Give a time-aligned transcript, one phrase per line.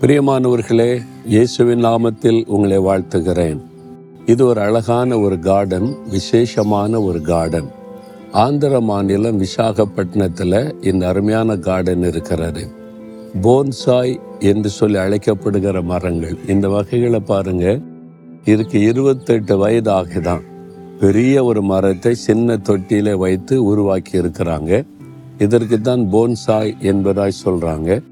[0.00, 3.60] பிரியமானவர்களே இயேசுவின் நாமத்தில் உங்களை வாழ்த்துகிறேன்.
[4.26, 7.68] இது ஒரு அழகான ஒரு கார்டன் விசேஷமான ஒரு கார்டன்
[8.32, 12.68] ஆந்திர மாநிலம் விசாகப்பட்டினத்தில் இந்த அருமையான கார்டன் இருக்கிறது.
[13.42, 16.36] போன்சாய் என்று சொல்லி அழைக்கப்படுகிற மரங்கள்.
[16.48, 17.78] இந்த வகைகளை பாருங்க.
[18.44, 20.42] இதுக்கு இருபத்தெட்டு வயது ஆகிதான்.
[21.00, 24.86] பெரிய ஒரு மரத்தை சின்ன தொட்டியில வைத்து உருவாக்கி இருக்கிறாங்க.
[25.38, 28.02] இதற்கு தான் போன்சாய் என்பதாய் சொல்றாங்க.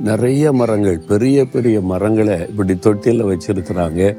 [0.00, 4.16] நிறைய மரங்கள் பெரிய பெரிய மரங்களை இப்படி தொட்டியில் வச்சிருக்கிறாங்க.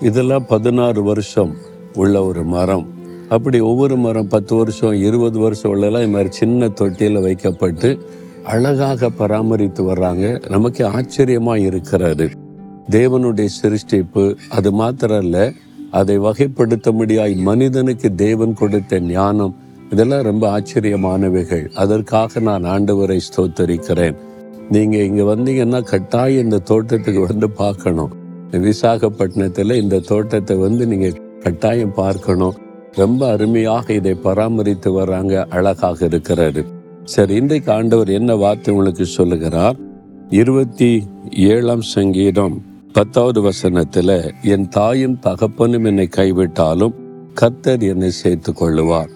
[0.00, 1.54] இதெல்லாம் பதினாறு வருஷம்
[1.94, 2.86] உள்ள ஒரு மரம்.
[3.28, 7.98] அப்படி ஒவ்வொரு மரம் பத்து வருஷம் இருபது வருஷம் உள்ளலாம் இது மாதிரி சின்ன தொட்டியில் வைக்கப்பட்டு
[8.44, 10.48] அழகாக பராமரித்து வர்றாங்க.
[10.48, 12.30] நமக்கு ஆச்சரியமாக இருக்கிறது.
[12.90, 15.52] தேவனுடைய சிருஷ்டிப்பு அது மாத்திரம் இல்லை
[15.90, 19.56] அதை வகைப்படுத்த முடியாய் மனிதனுக்கு தேவன் கொடுத்த ஞானம்
[19.90, 21.72] இதெல்லாம் ரொம்ப ஆச்சரியமானவைகள்.
[21.72, 24.14] அதற்காக நான் ஆண்டவரை ஸ்தோத்தரிக்கிறேன்.
[24.74, 28.12] நீங்கள் இங்கே வந்தீங்கன்னா கட்டாயம் இந்த தோட்டத்துக்கு வந்து பார்க்கணும்.
[28.64, 32.56] விசாகப்பட்டினத்தில் இந்த தோட்டத்தை வந்து நீங்கள் கட்டாயம் பார்க்கணும்.
[32.94, 36.62] ரொம்ப அருமையாக இதை பராமரித்து வர்றாங்க அழகாக இருக்கிறாரு.
[37.14, 39.76] சரி இன்றைக்கு ஆண்டவர் என்ன வார்த்தை உங்களுக்கு சொல்லுகிறார்?
[40.40, 40.90] இருபத்தி
[41.52, 42.56] ஏழாம் சங்கீதம்
[42.92, 44.16] பத்தாவது வசனத்தில்
[44.54, 46.94] என் தாயும் தகப்பனும் என்னை கைவிட்டாலும்
[47.40, 49.10] கத்தர் என்னை சேர்த்து கொள்ளுவார்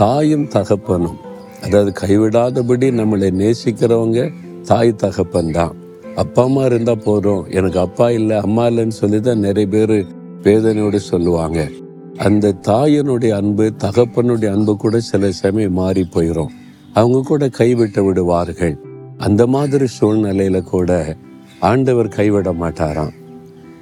[0.00, 1.18] தாயும் தகப்பனும்
[1.64, 4.20] அதாவது கைவிடாதபடி நம்மளை நேசிக்கிறவங்க
[4.62, 5.74] தாய் தகப்பன் தான்.
[6.16, 7.46] அப்பா அம்மா இருந்தால் போதும்.
[7.50, 9.96] எனக்கு அப்பா இல்லை அம்மா இல்லைன்னு சொல்லி தான் நிறைய பேர்
[10.42, 11.68] வேதனையோடு சொல்லுவாங்க.
[12.16, 16.52] அந்த தாயனுடைய அன்பு தகப்பனுடைய அன்பு கூட சில சமயம் மாறி போயிடும்
[16.92, 18.76] அவங்க கூட கைவிட்டு விடுவார்கள்.
[19.18, 21.16] அந்த மாதிரி சூழ்நிலையில கூட
[21.58, 23.12] ஆண்டவர் கைவிட மாட்டாராம்.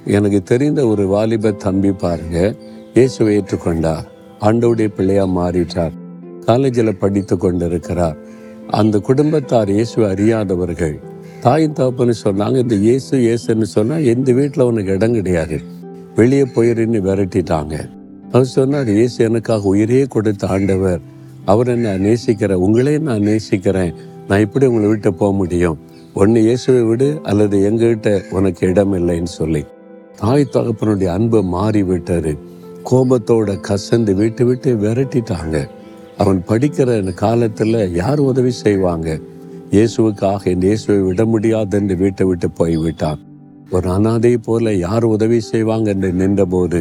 [0.05, 2.55] எனக்கு தெரிந்த ஒரு வாலிப தம்பி பாருங்க
[2.93, 4.05] இயேசுவை ஏற்றுக்கொண்டார்.
[4.41, 5.91] ஆண்டவுடைய பிள்ளையா மாறிட்டார்.
[6.45, 8.17] காலேஜில் படித்து கொண்டிருக்கிறார்.
[8.79, 10.93] அந்த குடும்பத்தார் இயேசு அறியாதவர்கள்.
[11.43, 15.57] தாயின் தகப்பன்னு சொன்னாங்க இந்த இயேசு இயேசுன்னு சொன்னால் எந்த வீட்டில் உனக்கு இடம் கிடையாது.
[16.15, 17.75] வெளியே போயிருன்னு விரட்டிட்டாங்க.
[18.31, 21.01] அவர் சொன்னார் இயேசு எனக்காக உயிரே கொடுத்த ஆண்டவர்.
[21.45, 23.93] அவர் என்ன நேசிக்கிறேன் உங்களே நான் நேசிக்கிறேன்.
[24.27, 25.77] நான் எப்படி உங்களை விட்டு போக முடியும்.
[26.13, 29.63] ஒன்று இயேசுவை விடு அல்லது எங்ககிட்ட உனக்கு இடம் இல்லைன்னு சொல்லி.
[30.15, 32.33] தாய் தகப்பனுடைய அன்பு மாறி விட்டாரு
[32.89, 35.57] கோபத்தோட கசந்து விட்டு விட்டு விரட்டிட்டாங்க.
[36.21, 36.89] அவன் படிக்கிற
[37.21, 39.09] காலத்தில் யார் உதவி செய்வாங்க?
[39.75, 43.21] இயேசுவுக்காக இந்த இயேசுவை விட முடியாது என்று வீட்டை விட்டு போய்விட்டான்.
[43.69, 46.79] ஒரு அனாதை போல யார் உதவி செய்வாங்க என்று நின்றபோது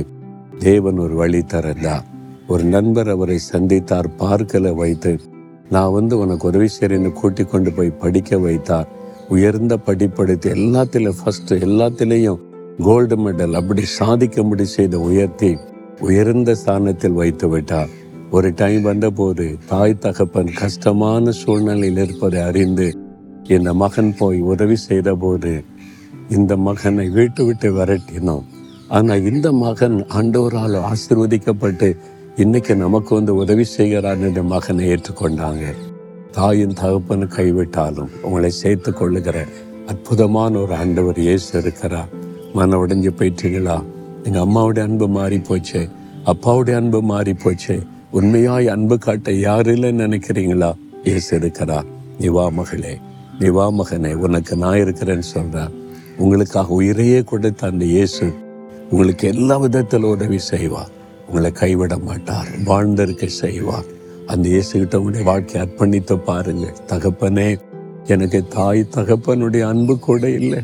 [0.58, 2.06] தேவன் ஒரு வழி திறந்தார்.
[2.46, 5.12] ஒரு நண்பர் அவரை சந்தித்தார் பார்க்கல வைத்து
[5.74, 8.88] நான் வந்து உனக்கு உதவி செய்யறேன்னு கூட்டி கொண்டு போய் படிக்க வைத்தார்.
[9.28, 12.40] உயர்ந்த படிப்படுத்தி எல்லாத்திலும் ஃபர்ஸ்ட் எல்லாத்திலையும்
[12.88, 15.50] கோல்டு மெடல் அப்படி சாதிக்கும்படி செய்த உயர்த்தி
[16.08, 17.90] உயர்ந்த ஸ்தானத்தில் வைத்து விட்டார்.
[18.36, 22.86] ஒரு டைம் வந்தபோது தாய் தகப்பன் கஷ்டமான சூழ்நிலையில் இருப்பதை அறிந்து
[23.54, 25.52] இந்த மகன் போய் உதவி செய்த போது
[26.36, 28.46] இந்த மகனை வீட்டு விட்டு விரட்டினோம்.
[28.96, 31.88] ஆனால் இந்த மகன் ஆண்டோரால் ஆசிர்வதிக்கப்பட்டு
[32.36, 35.64] இன்னைக்கு நமக்கு வந்து உதவி செய்கிறான் என்ற மகனை ஏற்றுக்கொண்டாங்க.
[36.36, 39.38] தாயின் தகப்பனு கைவிட்டாலும் உங்களை சேர்த்து கொள்ளுகிற
[39.92, 42.10] அற்புதமான ஒரு ஆண்டவர் இயேசு இருக்கிறார்.
[42.54, 43.78] மன உடைஞ்சு போயிட்டீங்களா?
[44.26, 45.80] எங்கள் அம்மாவுடைய அன்பு மாறி போச்சு
[46.32, 47.76] அப்பாவுடைய அன்பு மாறி போச்சு
[48.12, 50.74] உண்மையாய் அன்பு காட்ட யாரு இல்லைன்னு நினைக்கிறீங்களா?
[51.04, 51.84] இயேசு இருக்கிறார்
[52.20, 52.98] நிவா மகளே.
[53.40, 54.14] நிவா மகனே.
[54.14, 55.70] உனக்கு நான் இருக்கிறேன்னு சொல்றார்.
[56.18, 58.32] உங்களுக்காக உயிரையே கொடுத்த அந்த இயேசு
[58.90, 60.90] உங்களுக்கு எல்லா விதத்தில் உதவி செய்வார்.
[61.28, 62.48] உங்களை கைவிட மாட்டார்.
[62.64, 63.84] வாழ்ந்திருக்க செய்வார்.
[64.26, 67.58] அந்த இயேசுகிட்ட உங்களுடைய வாழ்க்கையை அர்ப்பணித்து பாருங்க தகப்பனே
[68.06, 70.62] எனக்கு தாய் தகப்பனுடைய அன்பு கூட இல்லை.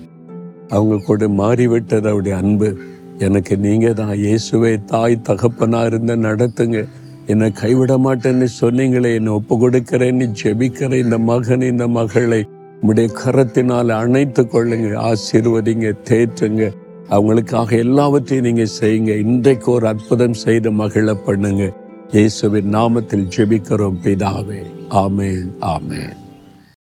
[0.68, 2.76] அவங்க கூட மாறிவிட்டது அவருடைய அன்பு
[3.18, 6.88] எனக்கு நீங்க தான் இயேசுவே தாய் தகப்பனாக இருந்த நடத்துங்க.
[7.26, 12.46] என்னை கைவிட மாட்டேன்னு சொன்னீங்களே என்னை ஒப்பு கொடுக்கிறேன்னு ஜெபிக்கிற இந்த மகன் இந்த மகளை
[12.80, 16.70] உடைய கரத்தினால் அணைத்து கொள்ளுங்க ஆசீர்வதிங்க தேற்றுங்க.
[17.10, 19.16] அவங்களுக்காக எல்லாவற்றையும் நீங்க செய்யுங்க.
[19.18, 21.72] இன்றைக்கு ஒரு அற்புதம் செய்து மகளை பண்ணுங்க.
[22.12, 24.62] இயேசுவின் நாமத்தில் ஜெபிக்கிறோம் பிதாவே.
[24.90, 26.16] ஆமேன் ஆமேன்.